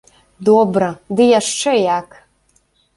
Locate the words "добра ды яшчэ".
0.49-1.71